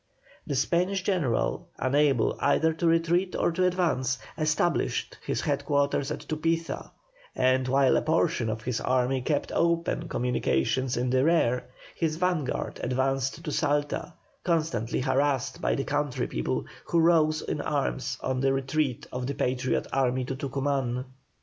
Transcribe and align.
The 0.47 0.55
Spanish 0.55 1.03
general, 1.03 1.67
unable 1.77 2.35
either 2.39 2.73
to 2.73 2.87
retreat 2.87 3.35
or 3.37 3.51
to 3.51 3.67
advance, 3.67 4.17
established 4.35 5.19
his 5.23 5.41
headquarters 5.41 6.09
at 6.09 6.21
Tupiza; 6.21 6.89
and 7.35 7.67
while 7.67 7.95
a 7.95 8.01
portion 8.01 8.49
of 8.49 8.63
his 8.63 8.81
army 8.81 9.21
kept 9.21 9.51
open 9.51 10.07
communications 10.09 10.97
in 10.97 11.11
the 11.11 11.23
rear, 11.23 11.65
his 11.93 12.15
vanguard 12.15 12.79
advanced 12.81 13.43
to 13.45 13.51
Salta, 13.51 14.15
constantly 14.43 15.01
harassed 15.01 15.61
by 15.61 15.75
the 15.75 15.83
country 15.83 16.25
people, 16.25 16.65
who 16.85 16.97
rose 16.99 17.43
in 17.43 17.61
arms 17.61 18.17
on 18.21 18.39
the 18.41 18.51
retreat 18.53 19.05
of 19.13 19.27
the 19.27 19.35
Patriot 19.35 19.85
army 19.93 20.25
to 20.25 20.35
Tucuman. 20.35 21.05